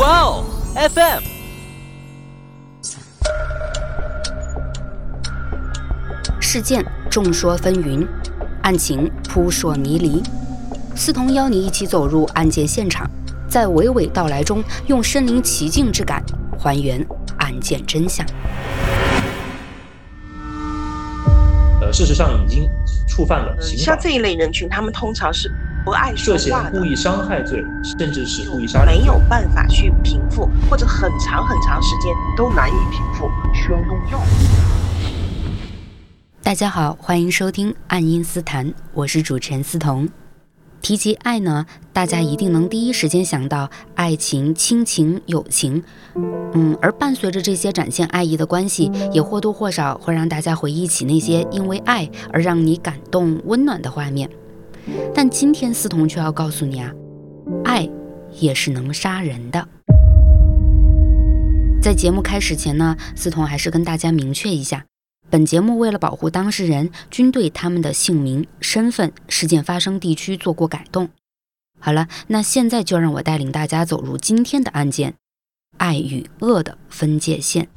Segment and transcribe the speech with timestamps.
[0.00, 1.22] 哇哦，FM。
[6.40, 8.08] 事件众说纷纭，
[8.62, 10.22] 案情扑朔迷离。
[10.96, 13.06] 思彤邀你一起走入案件现场，
[13.46, 16.24] 在娓娓道来中，用身临其境之感
[16.58, 18.24] 还原案件真相。
[21.82, 22.66] 呃，事实上已经
[23.06, 25.52] 触犯了刑法像，这一类人群，他们通常是
[25.90, 28.96] 不爱说涉嫌话的故，意伤害罪，甚至是故意杀人。
[28.96, 34.22] 没有办法去平复，或者很长很长时间都难以平复，需要用药。
[36.44, 40.08] 大家好，欢迎收听《爱因斯坦》，我是主持人思彤。
[40.80, 45.82] 提及爱呢，大家一定能第一时间想到爱情、亲情、友情，
[46.14, 54.30] 嗯，而伴随着这些展现爱意的关系，也或多或少会让大家回忆起那些因为爱而让你感动、温暖的画面。
[55.14, 56.92] 但今天思彤却要告诉你啊，
[57.64, 57.88] 爱
[58.38, 59.68] 也是能杀人的。
[61.82, 64.84] 在节目开始前呢，思彤还是跟大家明确一下。
[65.30, 71.08] 本节目为了保护当事人，均对他们的姓名、身份、事件发生地区做过改动。
[71.78, 75.14] 好了，那现在就让我带领大家走入今天的案件——
[75.78, 77.68] 爱与恶的分界线。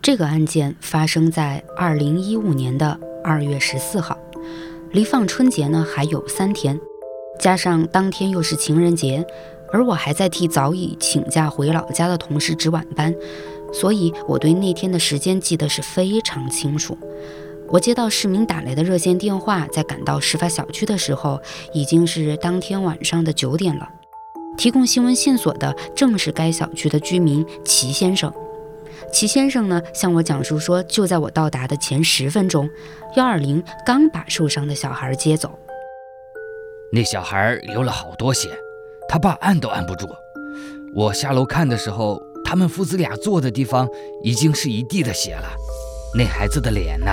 [0.00, 4.16] 这个案件发生在二零一五年的二月十四号，
[4.92, 6.80] 离放春节呢还有三天，
[7.38, 9.26] 加上当天又是情人节，
[9.72, 13.14] 而我还在替早已请假回老家的同事值晚班。
[13.72, 16.96] 所以我对那天的时间记得是非常清楚。
[17.68, 21.38] 我接到市民打来的热线电话，在赶到事发小区的时候，
[21.74, 23.86] 已经是当天晚上的九点了。
[24.56, 28.32] 提供新闻线索的正是该小区的居民齐先生。
[29.12, 32.68] 齐先生呢，向我讲述说，就在我到达的前十分钟，
[33.16, 35.50] 幺二零刚把受伤的小孩接走。
[36.92, 38.48] 那小孩流了好多血，
[39.08, 40.08] 他爸按都按不住。
[40.94, 43.88] 我下楼看的时候，他们父子俩坐的地方
[44.22, 45.48] 已经是一地的血了。
[46.16, 47.10] 那孩子的脸呐、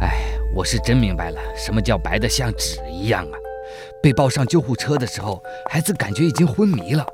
[0.00, 3.36] 哎，我是真明白了，什么叫白的像纸一样啊！
[4.02, 7.06] 被抱上救护车的时候，孩子感觉已经昏迷了，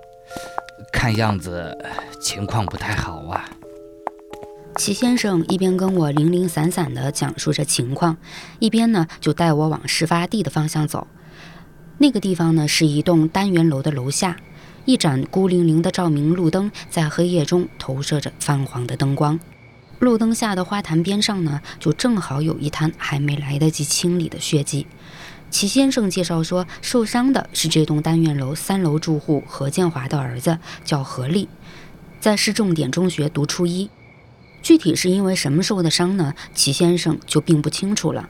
[0.92, 1.76] 看样子
[2.20, 3.48] 情况不太好啊。
[4.76, 8.16] 齐先生一边跟我零零散散地讲述着情况，
[8.58, 11.06] 一边呢就带我往事发地的方向走。
[11.98, 14.36] 那个地方呢是一栋单元楼的楼下，
[14.86, 19.38] 一盏孤零零的照明路灯在黑夜中投射着泛黄的灯光。
[19.98, 24.86] 路灯下的花坛边上呢，就正好有一滩还没来得及清理的血迹。
[25.50, 31.48] 齐先生介绍说，受伤的是这栋单元楼三楼住户何建华的儿子，叫何立，
[32.20, 33.90] 在市重点中学读初一。
[34.62, 36.34] 具体是因为什么受的伤呢？
[36.54, 38.28] 齐先生就并不清楚了。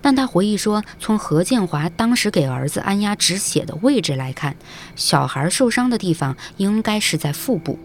[0.00, 4.56] 但他回忆说，从何建华当时给儿子按压止血的位置来看，
[4.96, 7.78] 小孩受伤的地方应该是在腹部。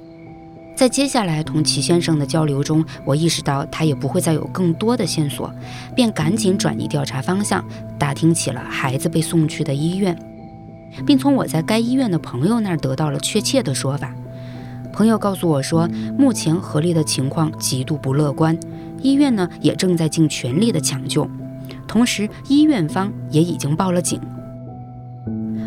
[0.77, 5.51] 在接下来同齐先生的交流中，我意识到他也不会再有更多的线索，
[5.95, 7.65] 便赶紧转移调查方向，
[7.97, 10.15] 打听起了孩子被送去的医院，
[11.03, 14.13] 并从我在该医院的朋友那儿得到了确切的说法。
[14.93, 18.55] 朋友告诉我说，目前何丽的情况极度不乐观，
[19.01, 21.27] 医院呢也正在尽全力的抢救，
[21.87, 24.21] 同时医院方也已经报了警。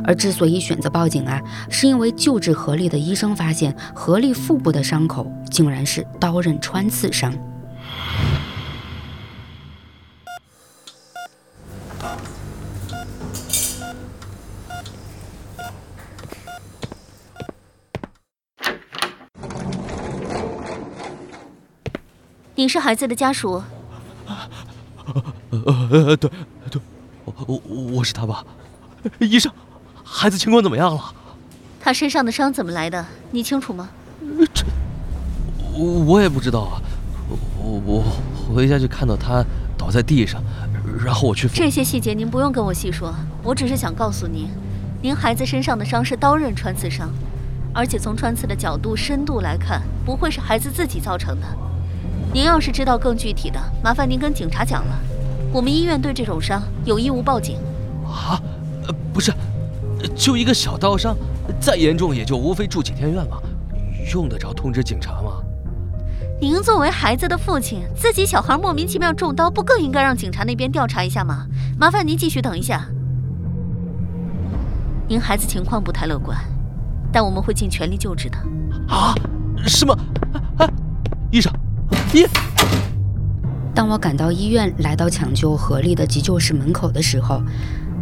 [0.05, 1.41] 而之所以选择报警啊，
[1.71, 7.33] 是因为救治何丽的医生发现何丽腹部的伤口竟然是刀刃穿刺伤。
[22.57, 23.63] 你是孩子的家属，
[25.51, 26.31] 呃，对
[26.71, 26.83] 对，
[27.25, 27.63] 我我
[27.93, 28.45] 我是他爸。
[29.19, 29.51] 医生，
[30.13, 31.01] 孩子情况怎么样了？
[31.81, 33.07] 他身上的伤怎么来的？
[33.31, 33.89] 你清楚吗？
[35.73, 36.83] 我我也不知道啊。
[37.57, 38.05] 我我
[38.53, 39.45] 回家就看到他
[39.79, 40.43] 倒在地上，
[41.05, 41.49] 然后我去。
[41.49, 44.49] 这些细节您不用跟我细说，我只是想告诉您，
[45.01, 47.09] 您孩子身上的伤是刀刃穿刺伤，
[47.73, 51.47] 而且从穿刺的角度、深度来看，不会是孩子自己造成的。
[52.35, 54.99] 您要是知道更具体的，麻烦您跟警察讲了。
[55.53, 57.57] 我们医院对这种伤有义务报警。
[58.05, 58.43] 啊，
[58.89, 59.33] 呃，不是，
[60.15, 61.17] 就一个小刀伤，
[61.61, 63.39] 再严重也就无非住几天院嘛，
[64.13, 65.43] 用得着通知警察吗？
[66.41, 71.47] 您作为孩子的父亲，自己小孩莫名其妙中刀，不更应该让警察那边调查一下吗？
[71.79, 72.87] 麻烦您继续等一下。
[75.07, 76.39] 您孩子情况不太乐观，
[77.13, 78.39] 但我们会尽全力救治的。
[78.89, 79.15] 啊？
[79.67, 79.93] 什么？
[80.57, 80.67] 啊，
[81.31, 81.53] 医生，
[82.15, 82.25] 医。
[83.75, 87.43] 当我赶到医院，来到抢救合力的急救室门口的时候，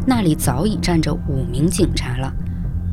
[0.08, 2.32] 那里早已站着五名警察了。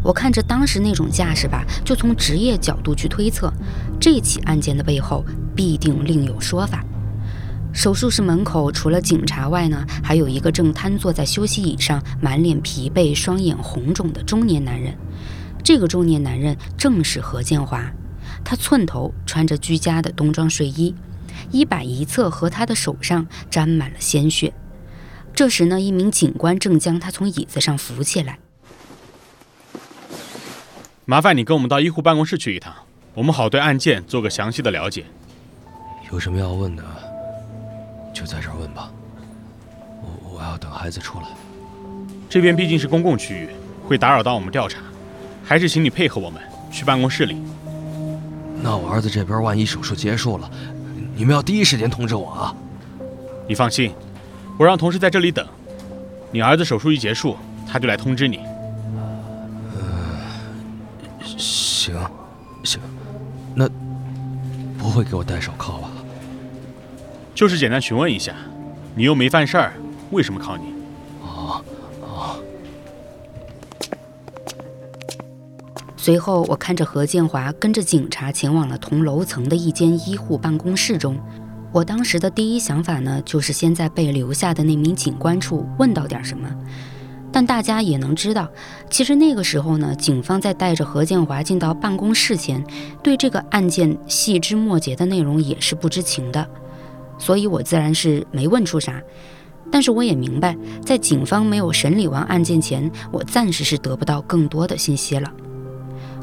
[0.03, 3.51] 我看着当时那种架势吧，就从职业角度去推测，
[4.01, 5.23] 这起案件的背后
[5.55, 6.83] 必定另有说法。
[7.71, 14.93] 手术室门口除了警察外呢，还有一个正瘫坐在休息椅上、满脸疲惫、双眼红肿的中年男人。
[15.63, 17.81] 这个中年男人正是何建华，
[18.43, 20.93] 他寸头，穿着居家的冬装睡衣，
[21.49, 24.53] 衣摆一侧和他的手上沾满了鲜血。
[25.35, 28.39] 这时呢，一名警官正将他从椅子上扶起来。
[31.03, 32.73] 麻烦你跟我们到医护办公室去一趟，
[33.13, 35.03] 我们好对案件做个详细的了解。
[36.09, 36.83] 有什么要问的？
[38.13, 38.89] 就在这儿问吧，
[40.01, 41.25] 我我要等孩子出来。
[42.29, 43.49] 这边毕竟是公共区域，
[43.85, 44.79] 会打扰到我们调查，
[45.43, 46.41] 还是请你配合我们
[46.71, 47.35] 去办公室里。
[48.63, 50.49] 那我儿子这边万一手术结束了，
[51.13, 52.55] 你们要第一时间通知我啊！
[53.47, 53.93] 你放心，
[54.57, 55.45] 我让同事在这里等，
[56.31, 57.35] 你儿子手术一结束，
[57.67, 58.39] 他就来通知你。
[59.75, 61.93] 呃，行，
[62.63, 62.79] 行，
[63.53, 63.69] 那
[64.77, 65.89] 不会给我戴手铐吧？
[67.33, 68.33] 就是简单询问一下，
[68.95, 69.73] 你又没犯事儿，
[70.11, 70.73] 为什么铐你？
[71.21, 71.61] 哦
[72.01, 72.37] 哦！
[75.97, 81.19] 随后，我看着何建华跟着警察前往了同楼层的一间医护办公室中。
[81.75, 86.49] 我当时的第一想法呢，就是先在被留下的那名警官处问到点什么。
[87.33, 88.47] 但大家也能知道，
[88.89, 92.63] 其实那个时候呢，警方在带着何建华进到办公室前，
[93.03, 96.47] 对这个案件细枝末节的内容也是不知情的。
[97.17, 99.01] 所以我自然是没问出啥，
[99.69, 100.55] 但是我也明白，
[100.85, 105.29] 在警方没有审理完案件前，我暂时是得不到更多的信息了。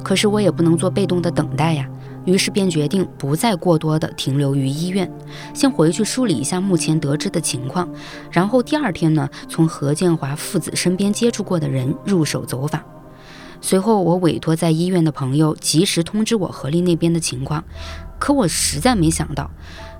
[0.02, 1.86] 可是我也不能做被动的等待呀，
[2.24, 5.10] 于是便决定不再过多的停留于医院，
[5.54, 7.88] 先回去梳理一下目前得知的情况，
[8.30, 12.82] 然后第二天呢，从何建华父子身边接触过的人入手走访。
[13.60, 17.62] 随后我委托在医院的朋友及时通知我何丽那边的情况，
[18.18, 19.50] 可我实在没想到。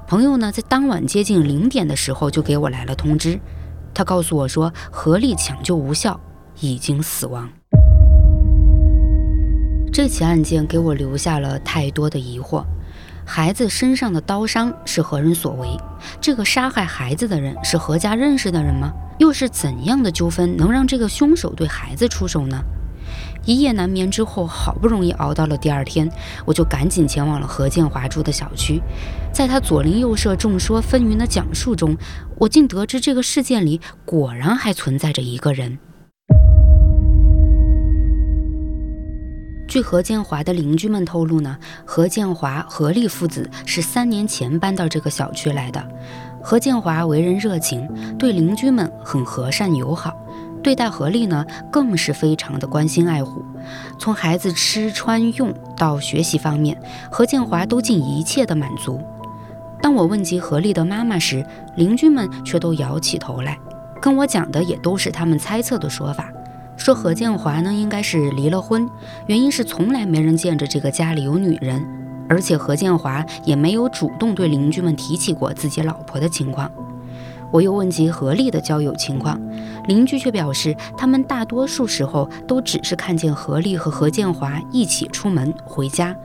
[0.08, 3.40] 朋友呢，在当晚接近零点的时候就给我来了通知，
[3.94, 6.20] 他告诉我说，何丽抢救无效，
[6.60, 7.48] 已经死亡。
[9.92, 12.64] 这起案件给我留下了太多的疑惑：
[13.26, 15.68] 孩子身上的刀伤是何人所为？
[16.18, 18.90] 这个杀害孩子的人是何家认识的人吗？
[19.18, 22.58] 又是怎样的纠纷能让这个凶手对孩子出手呢？
[23.44, 26.10] 一夜难眠之后，好不容易熬到了第二天，
[26.46, 28.80] 我就赶紧前往了何建华住的小区。
[29.30, 31.94] 在他左邻右舍众说纷纭的讲述中，
[32.38, 35.78] 我竟得知这个事件里果然还存在着一个人。
[39.72, 45.82] 据何建华的邻居们透露呢，何建华、何丽父子是三年前搬到这个小区来的。
[46.42, 47.88] 何建华为人热情，
[48.18, 50.14] 对邻居们很和善友好。
[50.62, 53.42] 对待何丽呢，更是非常的关心爱护，
[53.98, 56.78] 从孩子吃穿用到学习方面，
[57.10, 59.00] 何建华都尽一切的满足。
[59.80, 61.42] 当我问及何丽的妈妈时，
[61.76, 63.58] 邻居们却都摇起头来，
[64.02, 66.30] 跟我讲的也都是他们猜测的说法，
[66.76, 68.88] 说何建华呢应该是离了婚，
[69.26, 71.84] 原因是从来没人见着这个家里有女人，
[72.28, 76.70] 而且何建华也没有主动对邻居们提起过自己老婆的情况。
[77.52, 79.38] 我又问及何丽的交友情况，
[79.86, 86.16] 邻居却表示，他们大多数时候都只是看见何丽和何建华一起出门回家。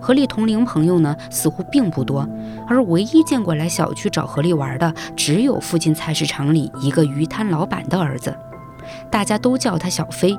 [0.00, 2.28] 何丽同龄朋友呢，似乎并不多，
[2.66, 8.36] 而唯一见过来小区找何丽玩的，只有附近菜市场里一个鱼摊老板的儿子，
[9.12, 10.36] 大家都叫他小飞，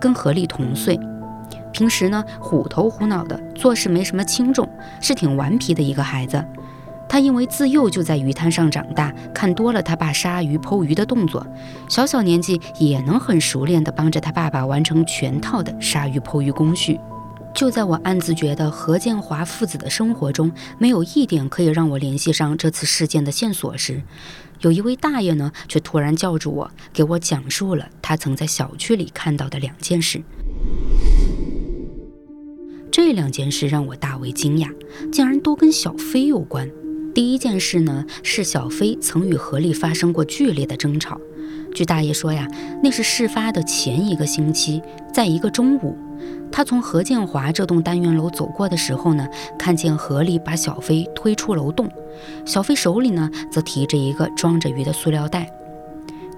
[0.00, 0.98] 跟何丽同岁。
[1.72, 4.66] 平时呢，虎头虎脑的，做事没什么轻重，
[5.00, 6.42] 是挺顽皮的一个孩子。
[7.06, 11.46] 他因为自幼就在鱼摊上长大，看多了他爸杀鱼剖鱼的动作，
[11.88, 16.98] 小小年纪也能很熟练地帮着他爸爸完成全套的杀鱼剖鱼工序。
[17.52, 24.02] 就在我暗自觉得何建华父子的生活中没有一点可以让我联系上这次事件的线索时，
[24.64, 30.22] 有一位大爷呢，却突然叫住我，给我讲述了他曾在小区里看到的两件事。
[32.90, 34.70] 这两件事让我大为惊讶，
[35.12, 36.70] 竟然都跟小飞有关。
[37.14, 41.20] 第一件事呢，是小飞曾与何丽发生过剧烈的争吵。
[41.74, 42.48] 据大爷说呀，
[42.82, 44.80] 那是事发的前一个星期，
[45.12, 45.94] 在一个中午，
[46.56, 49.26] 他从何建华这栋单元楼走过的时候呢，
[49.58, 51.90] 看见何丽把小飞推出楼洞，
[52.46, 55.50] 小飞手里呢则提着一个装着鱼的塑料袋。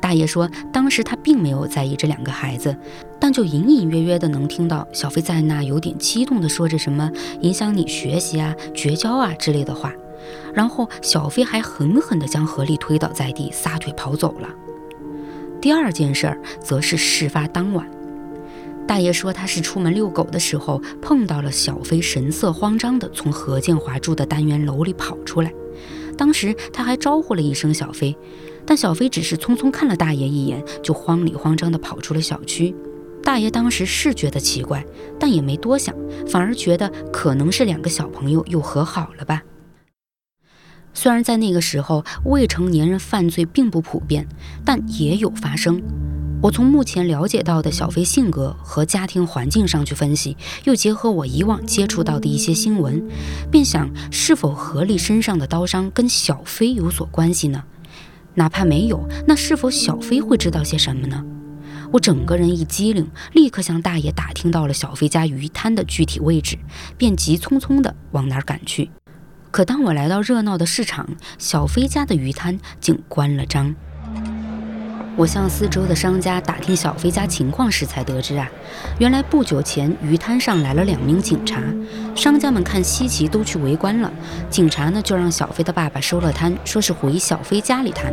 [0.00, 2.74] 大爷说，当时他并没有在意这两个孩子，
[3.20, 7.10] 但就隐隐约约的能听到小飞在那有点激动的说着什么
[7.42, 9.92] 影响你学习啊、绝交啊之类的话。
[10.54, 14.48] 然后小飞还狠狠地将何丽推倒在地，撒腿跑走了。
[15.60, 17.86] 第二件事儿则是事发当晚，
[18.86, 25.52] 大爷说他是出门遛狗的时候碰到了小飞，神色慌张地从何建华住的单元楼里跑出来。
[26.16, 28.16] 当时他还招呼了一声小飞，
[28.64, 32.74] 但小飞只是匆匆看了大爷一眼，就慌里慌张地跑出了小区。
[33.22, 34.86] 大爷当时是觉得奇怪，
[35.18, 35.94] 但也没多想，
[36.28, 39.42] 反而觉得可能是两个小朋友又和好了吧。
[40.94, 44.26] 虽然在那个时候未成年人犯罪并不普遍，
[44.64, 45.82] 但也有发生。
[46.42, 53.02] 我从目前了解到的小飞性格和家庭环境上去分析，又结合我以往接触到的一些新闻，
[53.50, 57.64] 便想是否何丽身上的刀伤跟小飞有所关系呢？
[58.34, 61.24] 哪怕没有，那是否小飞会知道些什么呢？
[61.92, 66.58] 我整个人一激灵，立刻向大爷打听到了小飞家鱼摊的具体位置，
[66.98, 68.90] 便急匆匆地往那儿赶去。
[69.50, 73.74] 可当我来到热闹的市场，小飞家的鱼摊竟关了张。
[75.16, 78.46] 我向四周的商家打听小飞家情况时，才得知啊，
[78.98, 81.62] 原来不久前鱼摊上来了两名警察，
[82.14, 84.12] 商家们看稀奇都去围观了。
[84.50, 88.12] 警察呢就让小飞的爸爸收了摊，说是回小飞家里谈。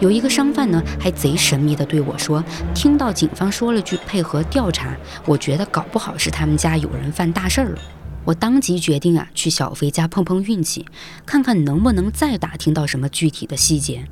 [0.00, 2.42] 有一个商贩呢还贼神秘地对我说，
[2.74, 4.96] 听到警方说了句配合调查，
[5.26, 7.78] 我觉得搞不好是他们家有人犯大事儿了。
[8.24, 10.86] 我当即决定啊去小飞家碰碰运气，
[11.26, 14.06] 看看能不能再打听到什么具体的细节。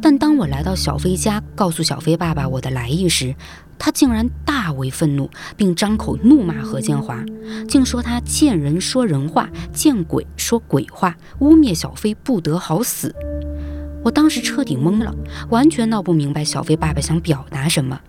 [0.00, 3.34] 但当我来到小飞家，告诉小飞爸爸我的来意时，
[3.78, 7.24] 他竟然大为愤怒，并张口怒骂何建华，
[7.68, 13.14] 竟说他见人说人话，见鬼说鬼话，污蔑小飞不得好死。
[14.04, 15.14] 我当时彻底懵了，
[15.50, 18.00] 完全闹不明白小飞爸爸想表达什么。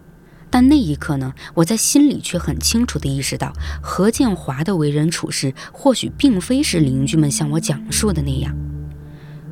[0.51, 8.55] 但那一刻呢，我在心里却很清楚地意识到，何建华的为人处事或许并非是邻居们向我讲述的那样。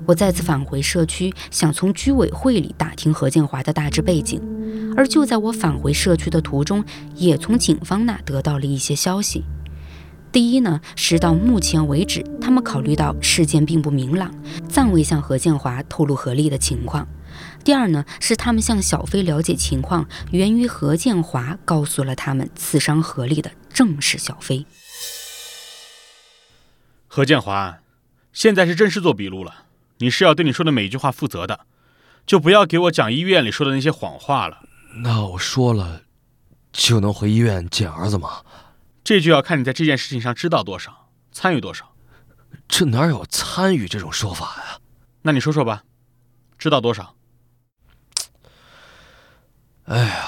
[0.08, 4.42] 我再次返回社区，想从居委会里打听何建华的大致背景。
[4.96, 6.84] 而就在我返回社区的途中，
[7.14, 9.44] 也从警方那得到了一些消息。
[10.32, 14.34] 第一呢，是到目前为止，他们考虑到事件并不明朗，
[14.70, 17.06] 暂未向何建华透露何丽的情况。
[17.66, 24.66] 第二呢，是他们向小飞了解情况，源于何建华告诉了他们，刺伤何丽的正是小飞。
[27.08, 27.80] 何建华，
[28.32, 29.67] 现在是正式做笔录了。
[29.98, 31.66] 你是要对你说的每一句话负责的，
[32.26, 34.64] 就不要给我讲医院里说的那些谎话了。
[35.04, 36.04] 那我说了，
[36.72, 38.44] 就能回医院见儿子吗？
[39.04, 41.94] 这就要看你在这件事情上知道多少，参与多少。
[42.68, 44.80] 这哪有参与这种说法呀？
[45.22, 45.84] 那你说说吧，
[46.58, 47.16] 知道多少？
[49.86, 50.28] 哎呀，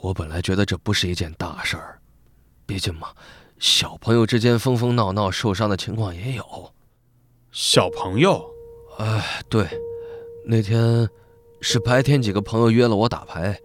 [0.00, 2.00] 我本来觉得这不是一件大事儿，
[2.66, 3.08] 毕竟嘛，
[3.58, 6.74] 小朋友之间疯疯闹闹受伤的情况也有。
[7.52, 8.40] 小朋友，
[8.98, 9.66] 哎，对，
[10.44, 11.08] 那天
[11.60, 13.60] 是白天几个朋友约了我打牌，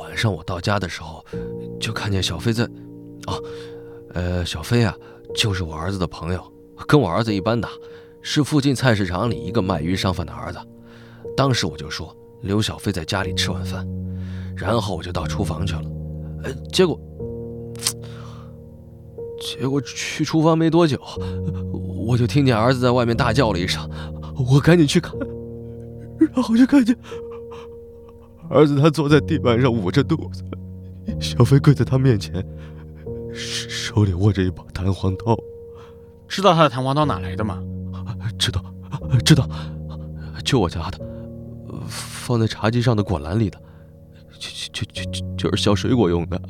[0.00, 1.24] 晚上我到家的时候
[1.80, 2.64] 就看见小飞在，
[3.26, 3.42] 哦，
[4.12, 4.94] 呃，小飞啊，
[5.34, 6.52] 就是我儿子的朋友，
[6.86, 7.70] 跟我儿子一般大，
[8.20, 10.58] 是附近菜市场里一个卖鱼商贩的儿子。
[11.34, 13.88] 当时我就说留小飞在家里吃晚饭，
[14.54, 15.82] 然后我就到厨房去了，
[16.44, 17.00] 呃，结果，
[19.46, 21.00] 结果去厨房没多久。
[22.06, 23.88] 我就听见儿子在外面大叫了一声，
[24.50, 25.12] 我赶紧去看，
[26.18, 26.96] 然后就看见
[28.48, 30.42] 儿子他坐在地板上捂着肚子，
[31.20, 32.44] 小飞跪在他面前，
[33.34, 35.36] 手里握着一把弹簧刀。
[36.28, 37.62] 知道他的弹簧刀哪来的吗？
[38.38, 38.64] 知道，
[39.24, 39.48] 知道，
[40.44, 41.00] 就我家的，
[41.88, 43.60] 放在茶几上的果篮里的，
[44.38, 46.40] 就就就就就是削水果用的。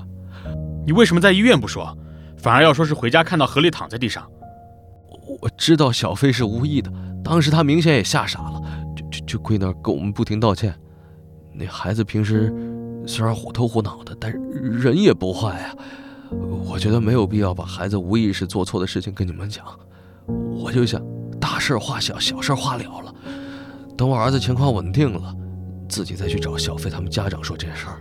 [0.84, 1.96] 你为什么在医院不说，
[2.46, 4.24] 反而要说是回家看到何丽躺在地上？
[5.40, 6.88] 我知道小飞是无意的，
[7.24, 8.62] 当时他明显也吓傻了，
[8.94, 10.72] 就就就跪那儿跟我们不停道歉。
[11.52, 12.54] 那孩子平时
[13.04, 15.74] 虽然虎头虎脑的，但人也不坏啊。
[16.64, 19.66] 我觉得没有必要把孩子无意识做错的事情跟你们讲。
[20.28, 21.02] 我就想
[21.40, 23.12] 大事化小，小事化了了。
[23.96, 25.34] 等我儿子情况稳定了，
[25.88, 28.00] 自己再去找小飞他们家长说这事儿。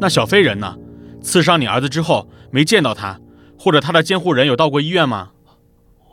[0.00, 0.76] 那小飞人呢？
[1.22, 3.16] 刺伤你儿子之后没见到他，
[3.62, 5.30] 或者他的监护人有到过医院吗？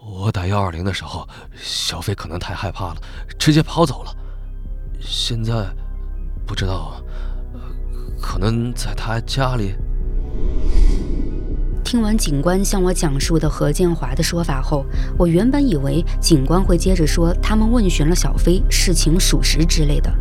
[0.05, 1.27] 我打幺二零的时候，
[1.59, 2.97] 小飞可能太害怕了，
[3.39, 4.15] 直接跑走了。
[4.99, 5.65] 现在
[6.45, 7.03] 不知道，
[8.21, 9.73] 可能在他家里。
[11.83, 14.85] 听完警官向我讲述的何建华的说法后，
[15.17, 20.13] 我原本以为警官会接着说他们问询了小飞，事情属实之类的，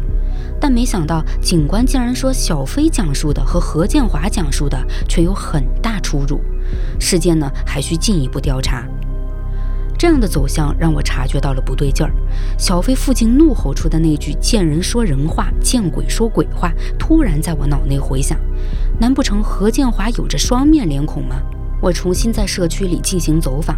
[0.59, 6.41] 但没想到警官竟然说小飞讲述的和何建华讲述的却有很大出入，
[6.99, 8.87] 事件呢还需进一步调查。
[9.99, 12.13] 这样的走向让我察觉到了不对劲儿。
[12.57, 18.39] 小飞父亲怒吼出的那句“见人说人话，见鬼说鬼话”，突然在我脑内回响。
[19.01, 21.43] 难不成何建华有着双面脸孔吗？
[21.81, 23.77] 我重新在社区里进行走访，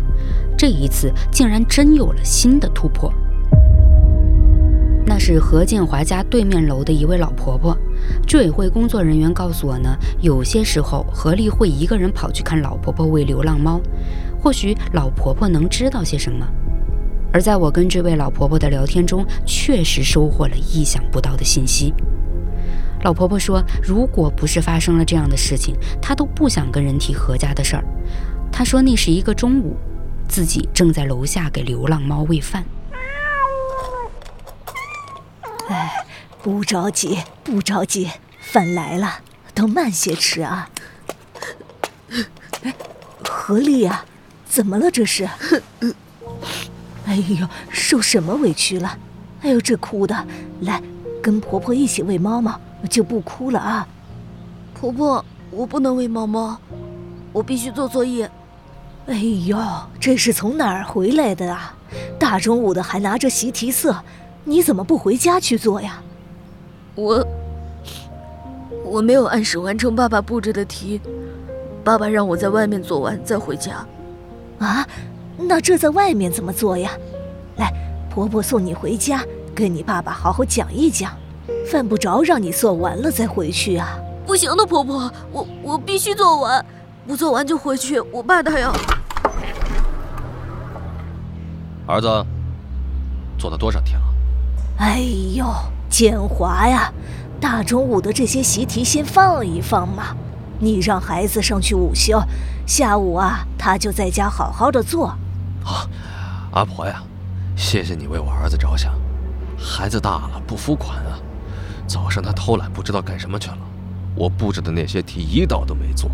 [0.58, 3.12] 这一次竟然真有了新的突破。
[5.10, 7.76] 那是何建华家对面楼的一位老婆婆。
[8.28, 13.80] 居委会工作人员告诉我呢，有些时候何丽会一个人跑去看老婆婆喂流浪猫。
[14.40, 16.46] 或许老婆婆能知道些什么，
[17.32, 21.92] 而在我跟这位老婆婆的聊天中，确实收获了意想不到的信息。
[23.02, 27.84] 老婆婆说，如果不是发生了这样的事情，她都不想跟人提何家的事儿。
[28.52, 29.74] 她说那是一个中午，
[30.28, 32.64] 自己正在楼下给流浪猫喂饭。
[35.70, 36.04] 哎，
[36.42, 38.10] 不着急，不着急，
[38.40, 39.20] 饭来了，
[39.54, 40.68] 都慢些吃啊。
[42.62, 42.74] 哎，
[43.24, 44.04] 何丽呀。
[44.46, 44.90] 怎么了？
[44.90, 45.28] 这是？
[47.06, 48.98] 哎呦，受什么委屈了？
[49.42, 50.26] 哎呦，这哭的，
[50.62, 50.82] 来，
[51.22, 52.60] 跟婆婆一起喂猫猫，
[52.90, 53.86] 就不哭了啊。
[54.74, 56.58] 婆婆，我不能喂猫猫，
[57.32, 58.28] 我必须做作业。
[59.06, 59.56] 哎呦，
[60.00, 61.72] 这是从哪儿回来的啊？
[62.18, 64.02] 大中午的还拿着习题册，
[64.44, 66.02] 你怎么不回家去做呀？
[66.94, 67.26] 我，
[68.84, 71.00] 我没有按时完成爸爸布置的题，
[71.84, 73.86] 爸爸让我在外面做完再回家。
[74.58, 74.86] 啊，
[75.36, 76.90] 那这在外面怎么做呀？
[77.56, 77.72] 来，
[78.10, 81.12] 婆婆送你回家，跟你爸爸好好讲一讲。
[81.70, 83.96] 犯不着让你做完了再回去啊！
[84.26, 86.64] 不行的，婆婆，我我必须做完，
[87.06, 88.00] 不做完就回去。
[88.00, 88.72] 我爸他要……
[91.86, 92.08] 儿子，
[93.38, 94.06] 做了多少天了？
[94.80, 94.98] 哎
[95.34, 95.44] 呦，
[95.90, 96.90] 建华呀，
[97.38, 100.16] 大中午的这些习题先放一放嘛。
[100.58, 102.18] 你让孩子上去午休，
[102.66, 105.14] 下午啊，他就在家好好的做。
[105.62, 105.86] 好，
[106.52, 107.02] 阿婆呀，
[107.54, 108.94] 谢谢你为我儿子着想。
[109.58, 111.20] 孩子大了不服管啊，
[111.86, 113.58] 早上他偷懒不知道干什么去了，
[114.14, 116.10] 我布置的那些题一道都没做。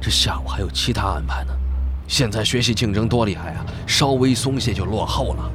[0.00, 1.52] 这下午还有其他安排呢。
[2.08, 5.48] 现在学习竞争多厉害啊，稍微松懈就落后了。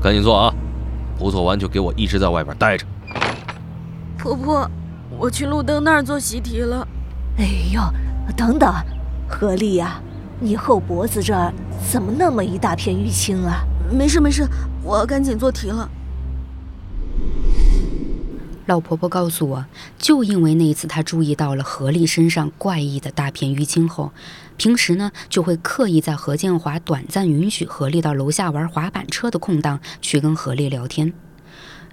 [0.00, 0.54] 赶紧做啊，
[1.18, 2.86] 不做完就给我一直在外边待着。
[4.18, 4.70] 婆婆，
[5.18, 6.86] 我去路灯那儿做习题了。
[7.36, 7.80] 哎呦，
[8.36, 8.72] 等等，
[9.28, 10.00] 何丽呀，
[10.40, 11.52] 你后脖子这儿
[11.90, 13.64] 怎么那么一大片淤青啊？
[13.90, 14.48] 没事没事，
[14.82, 15.88] 我要赶紧做题了。
[18.66, 19.66] 老婆婆告诉我，
[19.98, 24.12] 就因为那一次她注意到了何丽身上怪异的大片淤青后，
[24.56, 31.12] 平时呢就会刻意在何建华短暂允许何丽到楼下玩滑板车的空档去跟何丽聊天。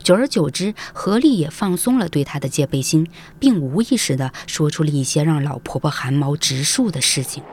[0.02, 3.08] 久而久之，何丽也放松了对他的戒备心，
[3.38, 7.44] 并无意识地说出了一些让老婆婆汗毛直竖的事情。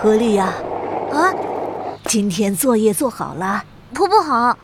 [0.00, 0.52] 何丽呀，
[1.12, 1.30] 啊，
[2.06, 3.62] 今天作业做好了？
[3.94, 4.58] 婆婆好，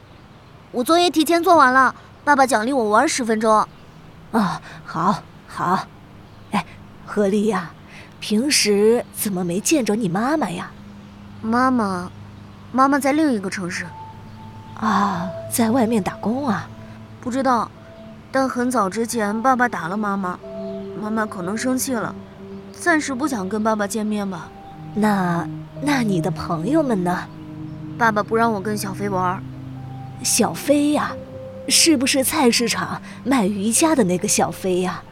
[0.71, 3.67] 我作业提前做完了，爸爸奖励我玩十分钟。
[4.33, 5.87] 啊，好，好。
[6.51, 6.65] 哎，
[7.07, 7.71] 何丽呀，
[8.21, 10.71] 平时怎么没见着你妈妈呀？
[11.41, 12.11] 妈妈，
[12.71, 13.87] 妈妈在另一个城市。
[14.79, 16.69] 啊，在外面打工啊？
[17.23, 17.71] 不知道，
[18.31, 20.39] 但很早之前爸爸打了妈妈，
[21.01, 22.15] 妈妈可能生气了，
[22.73, 24.49] 暂时不想跟爸爸见面吧。
[24.95, 25.49] 那
[25.81, 27.25] 那你的朋友们呢？
[27.97, 29.43] 爸爸不让我跟小飞玩。
[30.23, 31.13] 小飞呀，
[31.69, 35.03] 是不是菜市场卖瑜伽的那个小飞呀？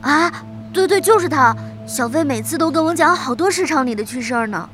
[0.00, 1.54] 啊，对对，就是他。
[1.86, 4.68] 小飞每次都跟我讲好多市场里的趣事儿呢。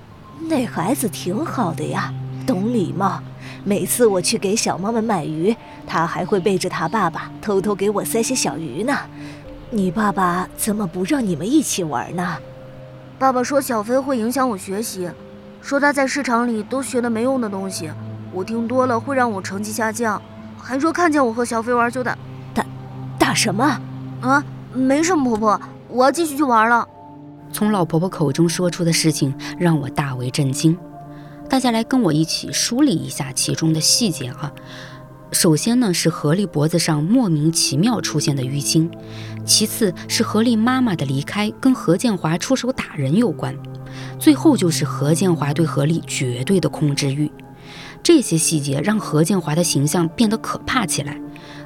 [0.51, 2.13] 那孩子挺好的呀，
[2.47, 3.23] 懂礼貌。
[3.65, 8.95] 每次我去给小猫们买鱼，他还会背着他爸爸偷偷给我塞些小鱼呢。
[9.71, 12.37] 你爸爸怎么不让你们一起玩呢？
[13.19, 15.09] 爸爸说小飞会影响我学习，
[15.63, 17.91] 说他在市场里都学的没用的东西，
[18.37, 20.21] 我听多了会让我成绩下降，
[20.59, 22.15] 还说看见我和小飞玩就打
[22.53, 22.67] 打
[23.19, 23.65] 打什么？
[24.21, 24.45] 啊，
[24.75, 26.87] 没什么，婆婆，我要继续去玩了。
[27.51, 30.77] 从老婆婆口中说出的事情让我大为震惊。
[31.49, 34.53] 大家来跟我一起梳理一下其中的细节啊。
[35.33, 38.91] 首先呢是何丽脖子上莫名其妙出现的淤青，
[39.47, 43.57] 其次是何丽妈妈的离开跟何建华出手打人有关，
[44.19, 47.33] 最后就是何建华对何丽绝对的控制欲。
[48.07, 51.21] 这些细节让何建华的形象变得可怕起来。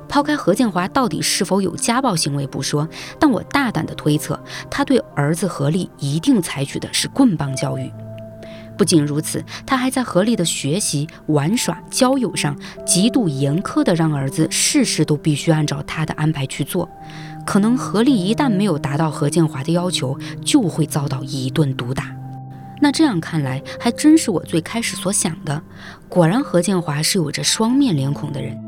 [0.08, 7.92] 抛开何建华到底是否有家暴行为不说，但我大胆的推测，他对儿子何丽一定采取的是棍棒教育。
[8.78, 16.88] 不仅如此，他还在合理的学习、玩耍、交友上极度严苛的让儿子事事都必须按照他的安排去做。
[17.44, 22.16] 可能何丽一旦没有达到何建华的要求，就会遭到一顿毒打。
[22.80, 25.62] 那这样看来，还真是我最开始所想的。
[26.08, 28.58] 果然，何建华是有着双面脸孔的人。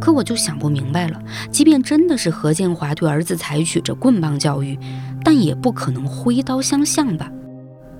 [0.00, 1.20] 可我就想不明白了，
[1.50, 4.78] 即便真的是何建华对儿子采取着棍棒教育，
[5.24, 7.30] 但也不可能挥刀相向吧？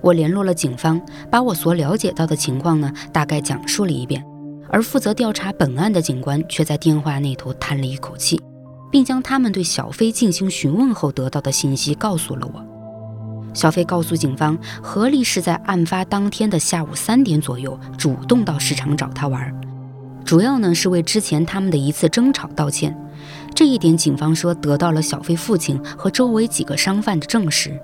[0.01, 4.25] 我联络了警方，把我所了解到的情况呢，大概讲述了一遍。
[4.71, 8.41] 而负责调查本案的警官却在电话那头叹了一口气，
[8.93, 12.78] 并将他们对小飞进行询问后得到的信息告诉了我。
[13.59, 19.53] 小飞告诉警方，何丽是在案发当天的下午三点左右主动到市场找他玩，
[20.25, 22.97] 主要呢是为之前他们的一次争吵道歉。
[23.57, 27.77] 这一点，警方说得到了小飞父亲和周围几个商贩的证实。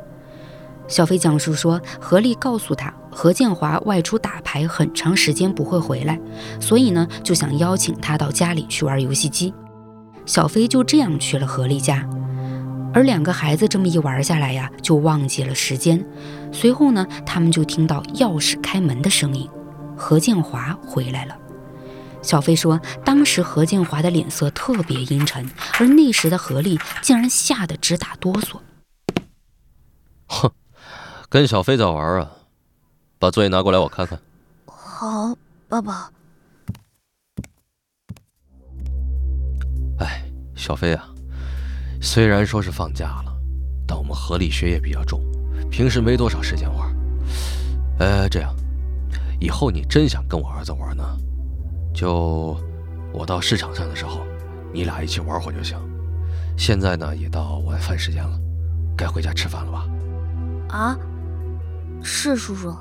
[0.86, 6.16] 小飞讲述说，何丽告诉他，何建华外出打牌很长时间不会回来，
[6.60, 9.52] 所以呢就想邀请他到家里去玩游戏机。
[10.24, 12.08] 小飞就这样去了何丽家，
[12.94, 16.02] 而两个孩子这么一玩下来呀，就忘记了时间。
[16.52, 19.50] 随后呢，他们就听到钥匙开门的声音，
[19.96, 21.36] 何建华回来了。
[22.22, 25.46] 小飞说，当时何建华的脸色特别阴沉，
[25.78, 28.58] 而那时的何丽竟然吓得直打哆嗦。
[30.28, 30.50] 哼。
[31.30, 32.30] 跟小飞在玩啊，
[33.18, 34.16] 把作业拿过来我看看。
[34.66, 35.36] 好，
[35.68, 36.08] 爸爸。
[39.98, 41.08] 哎，小飞啊，
[42.04, 43.34] 虽然说是放假了，
[43.86, 45.22] 但我们合力学业比较重，
[45.70, 46.94] 平时没多少时间玩。
[47.98, 48.54] 呃，这样，
[49.40, 51.02] 以后你真想跟我儿子玩呢，
[51.94, 52.54] 就
[53.10, 54.20] 我到市场上的时候，
[54.70, 55.78] 你俩一起玩会就行。
[56.58, 58.38] 现在呢，也到晚饭时间了，
[58.94, 59.86] 该回家吃饭了吧？
[60.68, 60.98] 啊？
[62.02, 62.76] 是叔叔，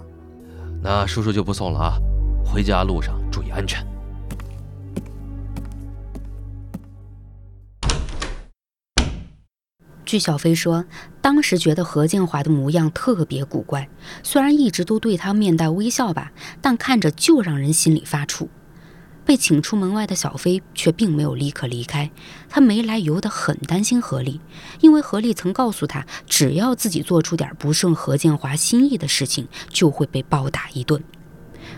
[0.81, 1.97] 那叔叔就不送了啊！
[2.43, 3.87] 回家路上注意安全。
[10.13, 10.85] 据小飞说，
[11.21, 13.89] 当时觉得何建华的模样特别古怪，
[14.21, 18.47] 虽然一直都对他面带微笑吧，但看着就让人心里发怵。
[19.25, 22.11] 被请出门外的小飞却并没有立刻离开，
[22.47, 24.39] 他没来由的很担心何丽，
[24.81, 31.03] 因为何丽曾告诉他，只要自己做出点不顺何建华心意的事情，就会被暴打一顿。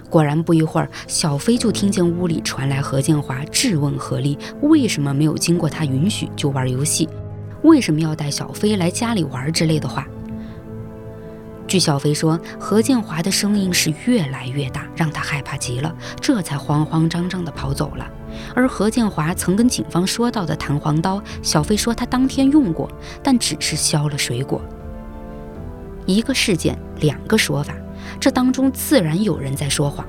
[0.10, 7.08] 果然，不一会儿，小飞就听见屋里传来何建华质问何丽为什么没有经过他允许就玩游戏，
[7.66, 10.08] 为什么要带小飞来家里玩之类的话。
[11.68, 18.08] 据小飞说，何建华的声音是越来越大，让他害怕极了，这才慌慌张张地跑走了。
[18.54, 22.88] 而何建华曾跟警方说到的弹簧刀，小飞说他当天用过，
[23.24, 24.62] 但只是削了水果。
[26.06, 27.74] 一个事件，两个说法，
[28.20, 30.06] 这当中自然有人在说谎。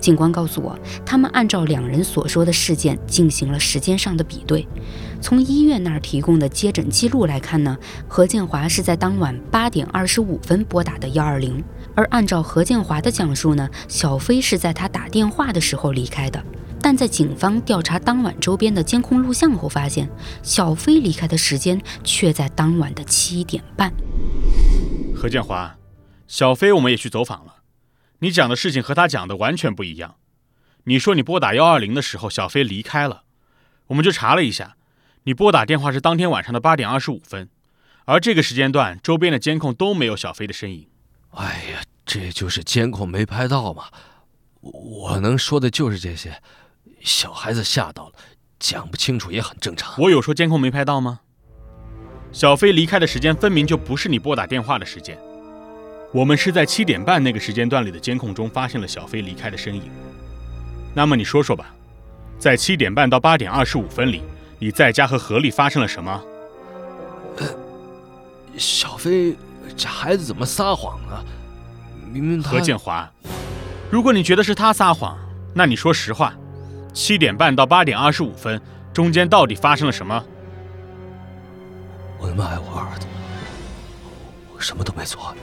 [0.00, 4.66] 警官告诉我，他们按照两人所说的事件进行了时间上的比对。
[5.20, 7.76] 从医院那儿提供的接诊记录来看呢，
[8.08, 11.62] 何建华是在当晚八点二十五分拨打的幺二零。
[11.94, 16.42] 而按照何建华的讲述呢，小飞是在他打电话的时候离开的。
[16.82, 20.08] 但在警方调查当晚周边的监控录像后，发现
[20.42, 23.92] 小飞离开的时间却在当晚的七点半。
[25.14, 25.76] 何建华，
[26.26, 27.56] 小飞我们也去走访了。
[28.20, 30.16] 你讲的事情和他讲的完全不一样。
[30.84, 33.24] 你说你拨打幺二零的时候，小飞离开了，
[33.88, 34.76] 我们就查了一下，
[35.24, 37.48] 你拨打电话是当天晚上的八点二十五分，
[38.06, 40.88] 而这个时间段周边的监控都没有小飞的身影。
[41.32, 43.86] 哎呀，这就是监控没拍到嘛。
[44.60, 46.42] 我能说的就是这些，
[47.00, 48.14] 小孩子吓到了，
[48.58, 49.94] 讲不清楚也很正常。
[49.98, 51.20] 我有说监控没拍到吗？
[52.32, 55.18] 小飞离开的时间分明就不是你拨打电话的时间。
[56.12, 59.82] 我们是在七点半那个时间段里的监控中发现了小飞离开的身影。
[60.92, 61.72] 那么你说说吧，
[62.38, 64.22] 在七点半到八点二十五分里，
[64.58, 66.22] 你在家和何丽发生了什么？
[67.36, 67.46] 呃，
[68.56, 69.36] 小飞，
[69.76, 71.24] 这孩子怎么撒谎呢？
[72.12, 73.08] 明明他何建华，
[73.88, 75.16] 如果你觉得是他撒谎，
[75.54, 76.34] 那你说实话，
[76.92, 78.60] 七点半到八点二十五分
[78.92, 80.24] 中间到底发生了什么？
[82.18, 83.39] 我那么爱我儿子，我
[84.60, 85.34] 什么都没做。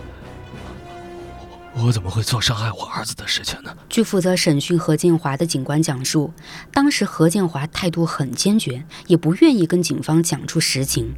[1.79, 3.71] 我怎么会做伤害我儿子的事情呢？
[3.87, 6.33] 据负责审讯何建华的警官讲述，
[6.73, 11.13] 当时何建华态度很坚决，也不愿意跟警方讲出实情。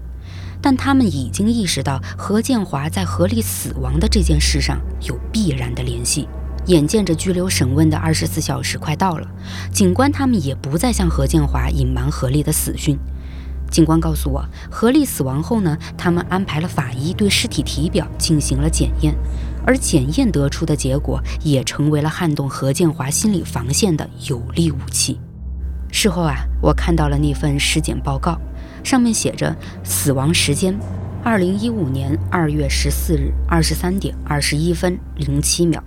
[0.61, 6.27] 但他们已经意识到何建华在何丽死亡的这件事上有必然的联系。
[6.65, 9.25] 眼见着拘留审问的二十四小时快到了，
[9.71, 12.99] 警官他们也不再向何建华隐瞒何丽的死讯。
[13.69, 19.15] 警官告诉我，何丽死亡后呢，他们安排了法医对尸体体表进行了检验。
[19.65, 25.19] 而检验得出的结果也成为了撼动何建华心理防线的有力武器。
[25.91, 28.39] 事后啊，我看到了那份尸检报告，
[28.83, 30.75] 上面写着死亡时间
[31.23, 35.83] 二零一五年二月十四日二十三点二十一分零七秒，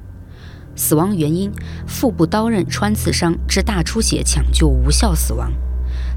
[0.77, 1.51] 死亡原因：
[1.87, 5.51] 腹部刀刃穿刺伤致大出血，抢救无效死亡。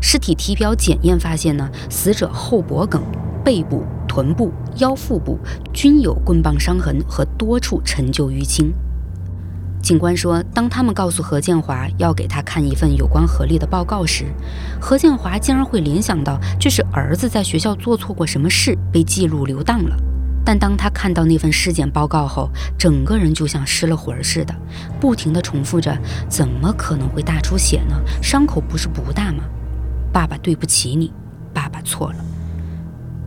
[0.08, 3.02] 尸体体表检验发现呢，死者后脖梗、
[3.44, 5.40] 背部、臀部、腰腹部
[5.74, 8.72] 均有棍棒伤痕和多处陈旧淤青。
[9.82, 14.26] 警官说，当他们告诉何建华要给他看一份有关何丽的报告时，
[14.80, 19.98] 何建华竟然会联想到这是儿子在学校做错过什么事被记录留档了。
[20.46, 24.54] 但当他看到那份尸检报告后，整个人就像失了魂似的，
[25.02, 25.98] 不停地重复着
[26.30, 27.96] ：“怎么可能会大出血呢？
[28.22, 29.44] 伤口不是不大吗？”
[30.16, 31.12] 爸爸对不起你，
[31.54, 32.16] 爸爸错了。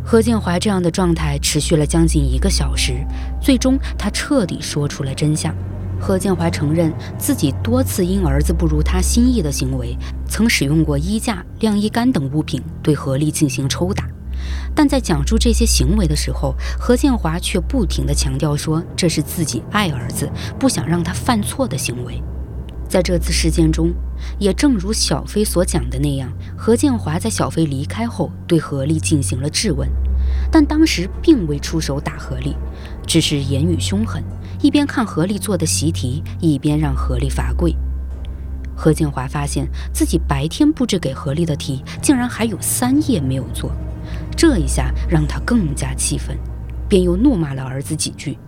[0.03, 3.07] 何建华这样的状态持续了将近一个小时，
[3.43, 5.55] 最终他彻底说出了真相。
[6.01, 9.95] 何建华承认自己多次因儿子不如他心意的行为，
[10.27, 14.09] 曾使用过衣架、晾衣杆等物品对何丽进行抽打。
[14.75, 20.27] 但在讲述这些行为的时候，何建华却不停地强调说这是自己爱儿子、
[20.59, 22.23] 不想让他犯错的行为。
[22.89, 23.93] 在这次事件中，
[24.39, 29.89] 也正如小飞所讲的那样，何建华在小飞离开后对何丽进行了质问，
[30.51, 32.57] 但当时并未出手打何丽，
[33.07, 34.23] 只是言语凶狠。
[34.61, 37.75] 一边看何丽做的习题，一边让何丽罚跪。
[38.75, 43.71] 何建华发现自己白天布置给何丽的题，竟然还有三页没有做，
[44.37, 46.37] 这一下让他更加气愤，
[46.89, 48.39] 便又怒骂了儿子几句。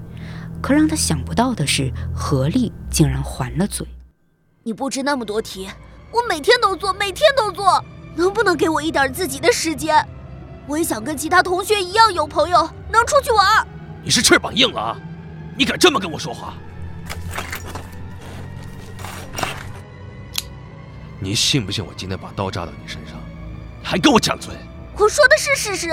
[0.60, 3.86] 可让他想不到的是，何丽竟然还了嘴
[4.70, 5.68] ：“你布置那么多题，
[6.12, 10.06] 我每天都做，每天都做，能不能给我一点自己的时间？
[10.68, 13.66] 我也想跟其他同学一样有朋友，能出去玩。”
[14.00, 14.96] 你是翅膀硬了啊！
[15.58, 16.54] 你敢这么跟我说话？
[21.18, 23.16] 你信不信我今天把刀扎到你身上？
[23.82, 24.54] 还跟我犟嘴？
[24.96, 25.90] 我说的是事实，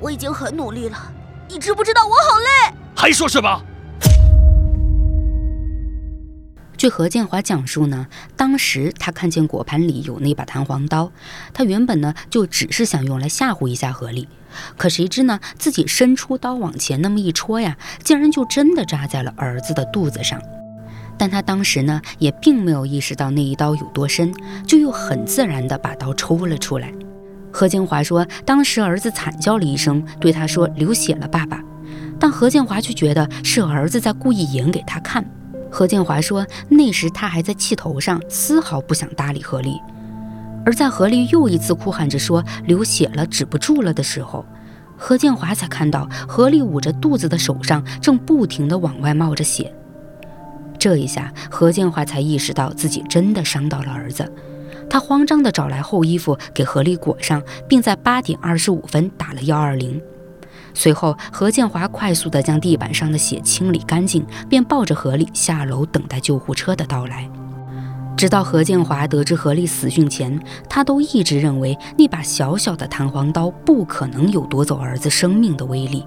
[0.00, 1.12] 我已经很努力了，
[1.48, 2.76] 你知不知道我好累？
[2.94, 3.60] 还说什么？
[6.88, 11.10] 何建华讲述呢，当时他看见果盘里有那把弹簧刀，
[11.52, 14.28] 他原本呢就只是想用来吓唬一下何丽。
[14.76, 15.38] 可谁知呢？
[15.58, 20.40] 自己伸出刀往前那么一戳呀，竟然就真的扎在了儿子的肚子上。
[21.18, 24.32] 但他当时呢，也并没有意识到那一刀有多深，
[24.66, 26.92] 就又很自然地把刀抽了出来。
[27.52, 31.62] 何建华说，当时儿子惨叫了一声，对他说：“流血了，爸爸。”
[32.20, 35.24] 但何建华却觉得是儿子在故意演给他看。
[35.70, 39.80] 何建华说，那时他还在气头上，丝毫不想搭理何丽。
[40.64, 44.44] 而在何丽又一次哭喊着说流血了止不住了的时候，
[44.96, 49.72] 何建华才看到何丽捂着肚子的手上正不停地往外冒着血。
[50.78, 54.30] 这一下，何建华才意识到自己真的伤到了儿子。
[54.90, 60.00] 他慌张地找来厚衣服给何丽裹上，并在八点二十五分打了幺二零。
[60.78, 67.28] 随后，何建华快速地将地板上的血清理干净，便抱着何丽下楼等待救护车的到来。
[68.16, 76.06] 直到何建华得知何丽死讯前，他都一直认为那把小小的弹簧刀不可能有夺走儿子生命的威力。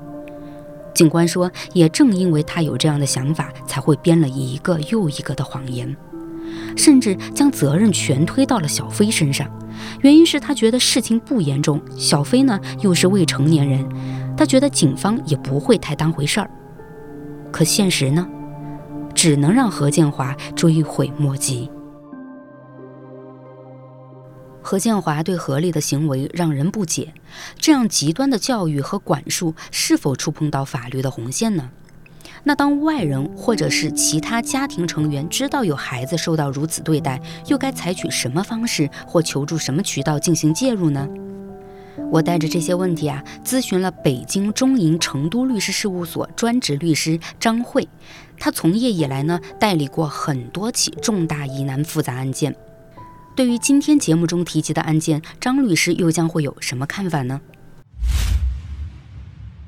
[0.94, 5.94] 警官说，也正因为他有这样的想法，才会编了一个又一个的谎言，
[6.76, 9.50] 甚至将责任全推到了小飞身上。
[10.02, 13.88] 原因是他觉得事情不严重，小飞呢又是未成年人，
[14.38, 16.50] 他觉得警方也不会太当回事儿。
[17.52, 18.28] 可现实呢，
[19.14, 21.70] 只能让何建华追悔莫及。
[24.62, 27.14] 何建华对何丽的行为让人不解，
[27.58, 31.72] 这样极端的教育和管束是否触碰到法律的红线呢？
[32.43, 41.08] 那当外人或者是其他家庭成员知道有孩子受到如此对待，又该采取什么方式或求助什么渠道进行介入呢？
[42.10, 47.88] 我带着这些问题啊，咨询了北京中银成都律师事务所专职律师张慧，
[48.39, 52.56] 他从业以来呢，代理过很多起重大疑难复杂案件。
[53.36, 57.39] 对于今天节目中提及的案件，张律师又将会有什么看法呢？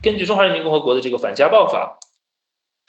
[0.02, 1.98] 根据中华人民共和国的这个反家暴法，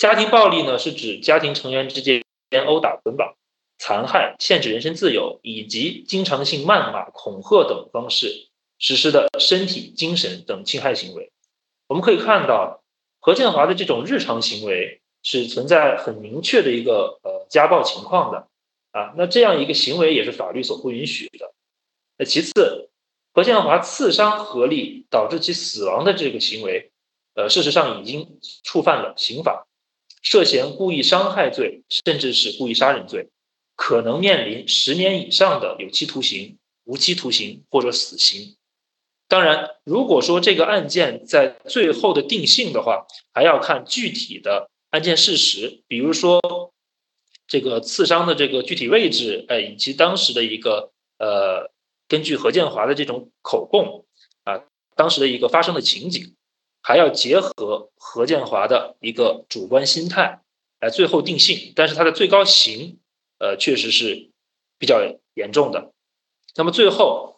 [0.05, 2.23] 家庭暴力呢是指家庭成员之间
[2.67, 3.37] 殴打、捆绑、
[3.79, 11.33] 残害、限制人身自由以及经常性谩骂、恐吓等方式实施的身体、精神等侵害行为。
[11.87, 12.83] 我们可以看到，
[13.19, 18.49] 何建华的这种日常行为是存在很明确的一个呃家暴情况的。
[18.91, 21.55] 啊，那这样一个行为也是法律所不允许的。
[22.19, 22.91] 那其次，
[23.33, 26.93] 何建华刺伤何丽导致其死亡的这个行为，
[27.33, 29.67] 呃，事实上已经触犯了刑法，
[30.25, 33.29] 涉嫌故意伤害罪，甚至是故意杀人罪，
[33.77, 38.57] 可能面临十年以上的有期徒刑、无期徒刑或者死刑。
[39.29, 46.41] 当然，如果说这个案件在最后的定性的话，还要看具体的案件事实，比如说
[47.47, 51.71] 这个刺伤的这个具体位置，哎，以及当时的一个呃，
[52.09, 54.07] 根据何建华的这种口供
[54.45, 54.65] 啊，
[54.97, 56.35] 当时的一个发生的情景，
[56.85, 60.43] 还要结合何建华的一个主观心态
[60.79, 61.73] 来最后定性。
[61.75, 63.01] 但是他的最高刑，
[63.39, 64.31] 呃，确实是
[64.79, 65.01] 比较
[65.35, 65.93] 严重的。
[66.55, 67.33] 那么最后。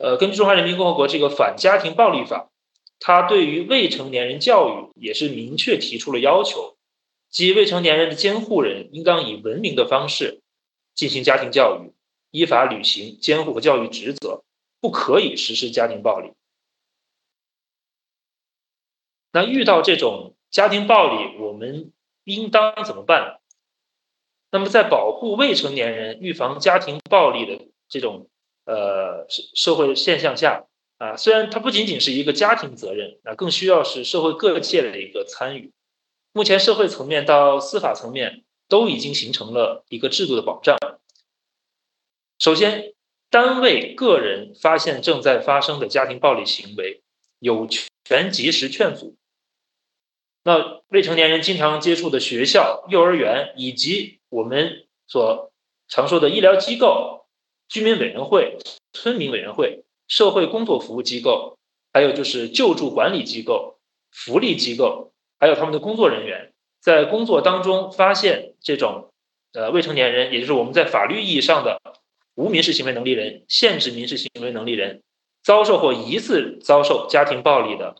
[0.00, 2.50] 呃，根据《中华人民共和国这个反家庭暴力法》，
[3.00, 6.76] 它对于未成年人教育也是明确提出了要求，
[7.28, 10.40] 即未成年人的监护人应当以文明的方式
[10.94, 11.92] 进行家庭教育，
[12.30, 14.44] 依法履行监护和教育职责，
[14.80, 16.30] 不可以实施家庭暴力。
[19.32, 21.92] 那遇到这种家庭暴力，我们
[22.24, 23.40] 应当怎么办？
[24.50, 28.28] 那么，在保护未成年人、预防家庭暴力的这种。
[28.70, 30.66] 呃，社社会现象下
[30.98, 35.72] 啊，虽然它不仅仅是一个家庭责任，啊，更需要是社会各界的一个参与。
[36.34, 40.76] 目前社会层面到司法层面都已经形成了一个制度的保障。
[42.38, 42.92] 首先，
[43.30, 47.02] 单位、个人发现正在发生的家庭暴力行为，
[47.38, 47.66] 有
[48.04, 49.16] 权及时劝阻。
[50.44, 55.52] 那未成年人经常接触的学校、幼儿园，以及我们所
[55.88, 57.16] 常说的医疗机构。
[57.70, 58.56] 居民委员会、
[58.94, 61.58] 村民委员会、社会工作服务机构，
[61.92, 63.78] 还有就是救助管理机构、
[64.10, 69.12] 福利机构，还有他们的工作人员，在工作当中发现这种
[69.52, 71.78] 呃未成年人，也就是我们在法律意义上的
[72.36, 75.02] 无民事行为能力人、限制民事行为能力人，
[75.48, 77.96] 遭受或疑似遭受家庭暴力的，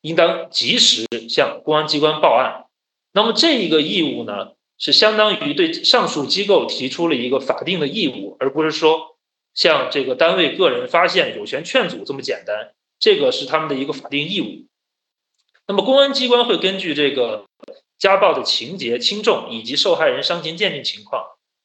[0.00, 2.66] 应当及时向公安机关报案。
[3.12, 4.52] 那么这一个义务呢？
[4.78, 9.16] 是相当于对上述机构提出了一个法定的义务，而不是说
[9.54, 12.74] 像这个单位个人发现有权劝阻这么简单。
[13.00, 14.68] 这个是他们的一个法定义务。
[15.66, 17.46] 那么公安机关会根据这个
[17.98, 21.24] 家暴的情节轻重以及受害人伤情鉴定情况，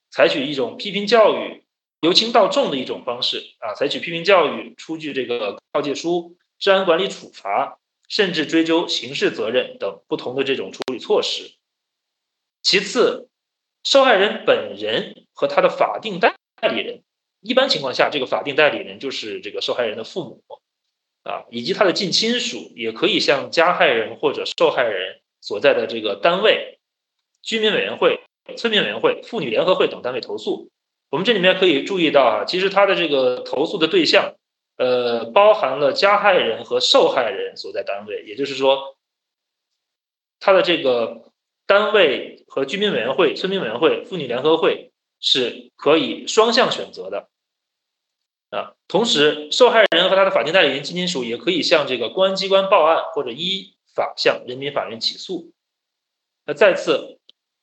[0.09, 1.63] 采取一种批评教育、
[2.01, 11.55] 由轻到重的一种方式啊，采取批评教育、出具这个告诫书、治安管理处罚，甚至追究刑事责任等不同的这种处理措施。
[12.61, 13.29] 其次，
[13.83, 17.03] 受害人本人和他的法定代理人，
[17.41, 20.43] 一般情况下，这个法定代理人就是这个受害人的父母，
[21.23, 26.79] 啊，以及他的近亲属，也可以向加害人或者受害人所在的这个单位、
[27.41, 28.21] 居民委员会、
[28.57, 30.69] 村民委员会、妇女联合会等单位投诉。
[31.09, 34.35] 我们这里面可以注意到啊，其实他的这个投诉的对象，
[34.77, 38.97] 呃，包含了加害人和受害人所在单位，也就是说，
[40.39, 41.25] 他的这个。
[41.69, 47.29] 单位和居民委员会、村民委员会、妇女联合会是可以双向选择的
[48.49, 48.73] 啊。
[48.87, 55.51] 同时，受害人和他的法定代理人、近亲属也可以向这个公安机关报案，或者依法向人民法院起诉。
[56.47, 57.18] 那再次，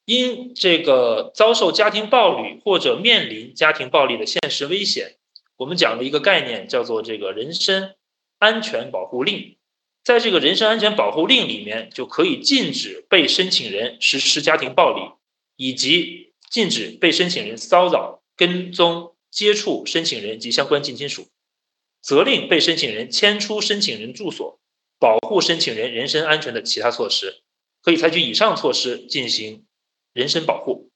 [0.06, 5.16] 因这个遭受家庭暴力或者面临家庭暴力的现实危险，
[5.56, 7.96] 我们讲的一个概念叫做这个人身
[8.38, 9.56] 安全保护令。
[10.04, 15.10] 在这个人身安全保护令里面，就可以禁止被申请人实施家庭暴力，
[15.56, 21.26] 以及禁止被申请人骚扰、跟踪、接触申请人及相关近亲属，
[22.00, 24.60] 责令被申请人迁出申请人住所，
[25.00, 27.42] 保护申请人人身安全的其他措施，
[27.82, 29.65] 可以采取以上措施进行
[30.16, 30.88] 人身保护。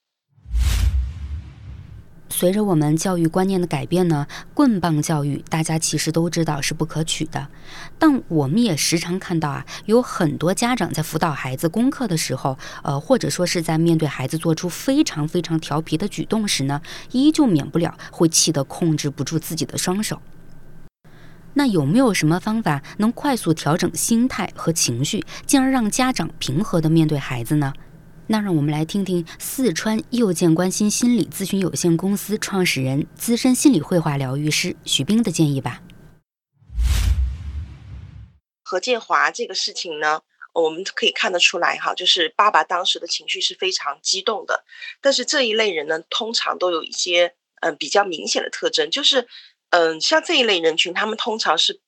[2.30, 7.48] 随着我们教育观念的改变呢，棍棒教育大家其实都知道是不可取的，
[7.98, 16.80] 但我们也时常看到啊，有很多家长在辅导孩子功课的时候，呃，或者说是在面对孩子做出非常非常调皮的举动时呢，
[17.12, 20.22] 依旧免不了会气得控制不住自己的双手。
[21.52, 27.74] 那有没有什么方法能快速调整心态和情绪，进而让家长平和地面对孩子呢？
[28.32, 35.82] 那让我们来听听四川右健关心心理咨询有限公司创始人、资深心理绘画疗愈师许冰的建议吧。
[38.62, 40.20] 何建华这个事情呢，
[40.52, 44.64] 我们可以看得出来哈，就是爸爸当时的情绪是非常激动的。
[45.00, 49.26] 但是这一类人呢，通常都有一些嗯比较明显的特征，就是
[49.70, 51.80] 嗯像这一类人群，他们通常是。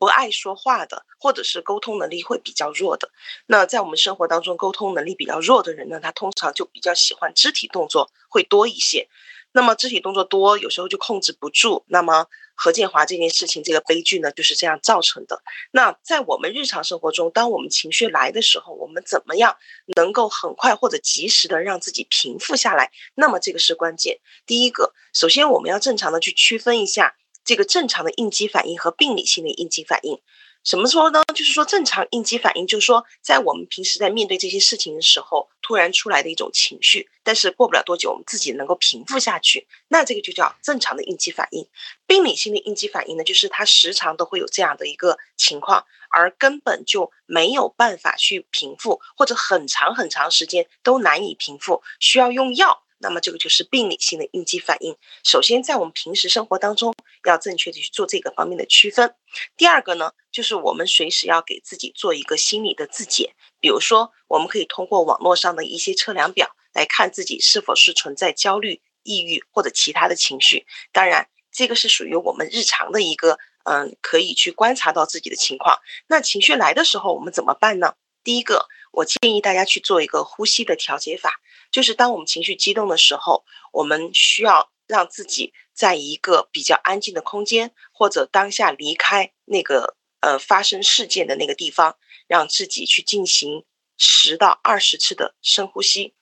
[0.00, 3.10] 不爱说话的，或者是沟通能力会比较弱的，
[3.44, 9.08] 那在我们生活当中，沟通能力比较弱的人呢，他通常就比较喜欢肢体动作会多一些。
[9.52, 11.84] 那么肢体动作多，有时候就控制不住。
[11.88, 15.42] 那么何建华这件事情，这个悲剧呢，就是这样造成的。
[15.70, 19.58] 那在我们日常生活中，当我们情绪来的时候，我们怎么样
[19.96, 22.90] 能够很快或者及时的让自己平复下来？
[23.14, 24.20] 那么这个是关键。
[24.46, 27.16] 第一个，首先我们要正常的去区分一下。
[27.50, 30.20] 这个正常的应激反应和病理性的应激反应。
[30.62, 31.20] 什么说呢？
[31.34, 41.66] 就是说正常应激反应，就是说在我们平时在面对这些事情的时候，突然出来的一种情绪，但是过不了多久，我们自己能够平复下去，那这个就叫正常的应激反应。
[42.06, 52.84] 病理性的应激反应呢，就是它时常都会有这样的一个情况，而根本就没有办法去平复，或者很长很长时间都难以平复，需要用药。
[53.00, 54.94] 那么这个就是病理性的应激反应。
[55.24, 56.94] 首先，在我们平时生活当中，
[57.24, 59.14] 要正确的去做这个方面的区分。
[59.56, 63.34] 第二个呢，就是我们随时要给自己做一个心理的自检。
[63.58, 70.66] 比如说，我们可以通过网络上的一些测量表来看自己是否是存在焦虑、抑郁或者其他的情绪。
[70.92, 75.78] 当然，这个是属于我们日常的一个，嗯，可以去观察到自己的情况。
[76.06, 77.94] 那情绪来的时候，我们怎么办呢？
[78.22, 81.40] 第一个，我建议大家去做一个呼吸的调节法。
[81.70, 91.96] 就是当我们情绪激动的时候，我们需要让自己在一个比较安静的空间，或者当下离开那个呃发生事件的那个地方，
[92.26, 93.64] 让自己去进行
[93.96, 96.14] 十到二十次的深呼吸，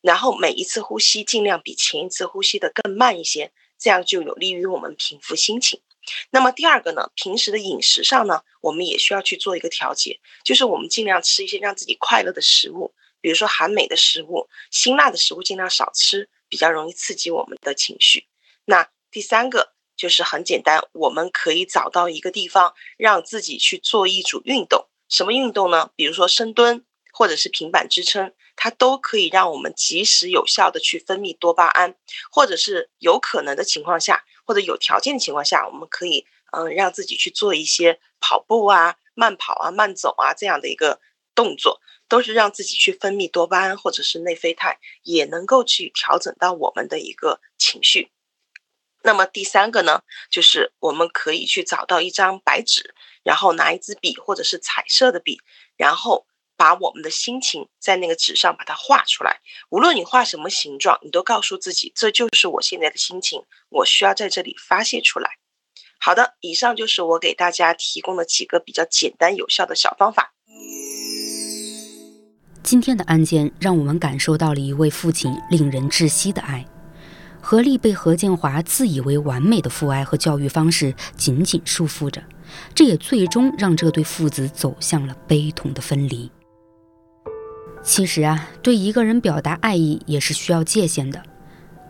[0.00, 5.80] 然后每一次呼吸尽量比前一次呼吸的更慢一些，这样就有利于我们平复心情。
[6.30, 12.94] 那么第二个呢，平时的饮食上呢，我们也需要去做一个调节，就是我们尽量吃一些让自己快乐的食物。
[13.22, 18.26] 比如说含镁的食物、辛辣的食物尽量少吃，比较容易刺激我们的情绪。
[18.66, 24.88] 那第三个就是很简单，我们可以找到一个地方，让自己去做一组运动。
[25.08, 25.90] 什么运动呢？
[25.94, 31.94] 比如说深蹲或者是平板支撑，它都可以让我们及时有效的去分泌多巴胺，
[32.30, 41.00] 或者是有可能的情况下，或者有条件的情况下，我们可以嗯让自己去做一些跑步啊、慢跑啊、慢走啊这样的一个
[41.34, 41.80] 动作。
[42.12, 48.10] 都是让自己去分泌多巴胺或者是内啡肽，也能够去调整到我们的一个情绪。
[49.02, 55.40] 那么第三个呢，就是我们可以去找到一张白纸，然后拿一支笔或者是彩色的笔，
[55.78, 59.40] 然后把我们的心情在那个纸上把它画出来。
[59.70, 65.38] 无论你画什么形状，你都告诉自己，这就是我现在的心情，我需要在这里发泄出来。
[65.98, 70.34] 好的，以上就是我给大家提供的几个比较简单有效的小方法。
[72.62, 76.64] 今天的案件让我们感受到了一位父亲令人窒息的爱。
[77.40, 82.22] 何丽被何建华自以为完美的父爱和教育方式紧紧束缚着，
[82.72, 86.30] 这也最终让这对父子走向了悲痛的分离。
[87.82, 91.20] 其实啊，对一个人表达爱意也是需要界限的，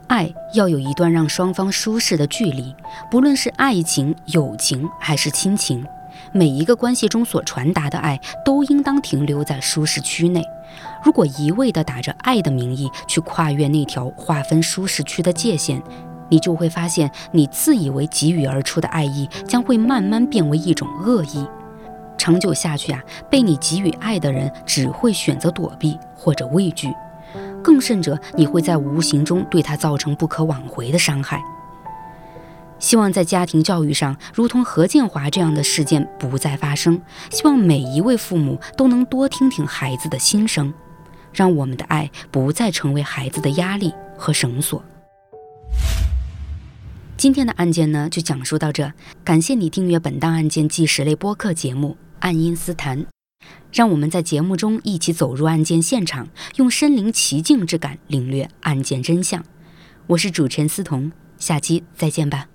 [0.09, 2.75] 爱要有一段让双方舒适的距离，
[3.11, 5.85] 不论是爱情、友情还是亲情。
[6.35, 10.43] 每一个关系中所传达的爱，都应当停留在舒适区内。
[11.05, 15.83] 如果一味地打着爱的名义去跨越那条划分舒适区的界限，
[16.31, 21.47] 你就会发现，你自以为给予而出的爱意，将会慢慢变为一种恶意。
[22.17, 26.89] 长久下去啊，被你给予爱的人只会选择躲避或者畏惧，
[27.63, 31.39] 更甚者，你会在无形中对他造成不可挽回的伤害。
[32.83, 37.01] 希望在家庭教育上，如同何建华这样的事件不再发生。
[37.31, 40.75] 希望每一位父母都能多听听孩子的心声，
[41.33, 44.85] 让我们的爱不再成为孩子的压力和绳索。
[47.17, 48.93] 今天的案件呢，就讲述到这。
[49.23, 52.99] 感谢你订阅本档案件纪实类播客节目《爱因斯坦》，
[53.73, 59.45] 让我们在节目中一起走入案件现场，用身临其境之感领略案件真相。
[60.09, 62.49] 我是主持人思彤，下期再见吧。